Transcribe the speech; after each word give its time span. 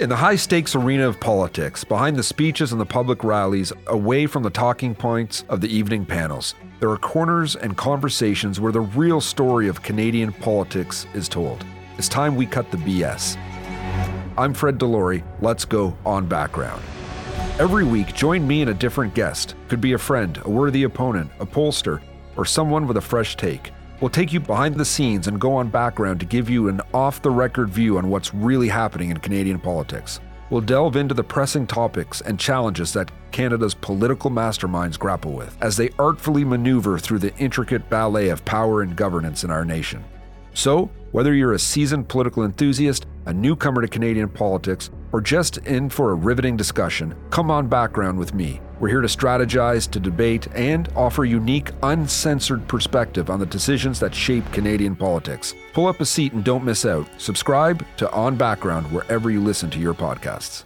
In 0.00 0.08
the 0.08 0.16
high 0.16 0.36
stakes 0.36 0.74
arena 0.74 1.06
of 1.06 1.20
politics, 1.20 1.84
behind 1.84 2.16
the 2.16 2.22
speeches 2.22 2.72
and 2.72 2.80
the 2.80 2.86
public 2.86 3.22
rallies, 3.22 3.70
away 3.86 4.26
from 4.26 4.42
the 4.42 4.48
talking 4.48 4.94
points 4.94 5.44
of 5.50 5.60
the 5.60 5.68
evening 5.68 6.06
panels, 6.06 6.54
there 6.78 6.88
are 6.88 6.96
corners 6.96 7.54
and 7.54 7.76
conversations 7.76 8.58
where 8.58 8.72
the 8.72 8.80
real 8.80 9.20
story 9.20 9.68
of 9.68 9.82
Canadian 9.82 10.32
politics 10.32 11.06
is 11.12 11.28
told. 11.28 11.66
It's 11.98 12.08
time 12.08 12.34
we 12.34 12.46
cut 12.46 12.70
the 12.70 12.78
BS. 12.78 13.36
I'm 14.38 14.54
Fred 14.54 14.78
DeLorey. 14.78 15.22
Let's 15.42 15.66
go 15.66 15.94
on 16.06 16.24
background. 16.24 16.82
Every 17.58 17.84
week, 17.84 18.14
join 18.14 18.48
me 18.48 18.62
and 18.62 18.70
a 18.70 18.74
different 18.74 19.12
guest. 19.12 19.54
Could 19.68 19.82
be 19.82 19.92
a 19.92 19.98
friend, 19.98 20.40
a 20.46 20.48
worthy 20.48 20.84
opponent, 20.84 21.30
a 21.40 21.44
pollster, 21.44 22.00
or 22.38 22.46
someone 22.46 22.88
with 22.88 22.96
a 22.96 23.02
fresh 23.02 23.36
take. 23.36 23.70
We'll 24.00 24.08
take 24.08 24.32
you 24.32 24.40
behind 24.40 24.76
the 24.76 24.84
scenes 24.84 25.28
and 25.28 25.38
go 25.38 25.56
on 25.56 25.68
background 25.68 26.20
to 26.20 26.26
give 26.26 26.48
you 26.48 26.68
an 26.68 26.80
off 26.94 27.20
the 27.20 27.30
record 27.30 27.68
view 27.68 27.98
on 27.98 28.08
what's 28.08 28.32
really 28.32 28.68
happening 28.68 29.10
in 29.10 29.18
Canadian 29.18 29.60
politics. 29.60 30.20
We'll 30.48 30.62
delve 30.62 30.96
into 30.96 31.14
the 31.14 31.22
pressing 31.22 31.66
topics 31.66 32.22
and 32.22 32.40
challenges 32.40 32.94
that 32.94 33.10
Canada's 33.30 33.74
political 33.74 34.30
masterminds 34.30 34.98
grapple 34.98 35.32
with 35.32 35.54
as 35.60 35.76
they 35.76 35.90
artfully 35.98 36.44
maneuver 36.44 36.98
through 36.98 37.18
the 37.18 37.36
intricate 37.36 37.90
ballet 37.90 38.30
of 38.30 38.44
power 38.46 38.80
and 38.80 38.96
governance 38.96 39.44
in 39.44 39.50
our 39.50 39.66
nation. 39.66 40.02
So, 40.54 40.90
whether 41.12 41.34
you're 41.34 41.52
a 41.52 41.58
seasoned 41.58 42.08
political 42.08 42.44
enthusiast, 42.44 43.06
a 43.26 43.34
newcomer 43.34 43.82
to 43.82 43.88
Canadian 43.88 44.30
politics, 44.30 44.90
or 45.12 45.20
just 45.20 45.58
in 45.58 45.90
for 45.90 46.12
a 46.12 46.14
riveting 46.14 46.56
discussion, 46.56 47.14
come 47.28 47.50
on 47.50 47.68
background 47.68 48.18
with 48.18 48.32
me. 48.32 48.60
We're 48.80 48.88
here 48.88 49.02
to 49.02 49.08
strategize, 49.08 49.90
to 49.90 50.00
debate, 50.00 50.48
and 50.54 50.88
offer 50.96 51.26
unique, 51.26 51.70
uncensored 51.82 52.66
perspective 52.66 53.28
on 53.28 53.38
the 53.38 53.44
decisions 53.44 54.00
that 54.00 54.14
shape 54.14 54.50
Canadian 54.52 54.96
politics. 54.96 55.54
Pull 55.74 55.86
up 55.86 56.00
a 56.00 56.06
seat 56.06 56.32
and 56.32 56.42
don't 56.42 56.64
miss 56.64 56.86
out. 56.86 57.06
Subscribe 57.18 57.84
to 57.98 58.10
On 58.10 58.36
Background 58.36 58.90
wherever 58.90 59.30
you 59.30 59.42
listen 59.42 59.68
to 59.70 59.78
your 59.78 59.92
podcasts. 59.92 60.64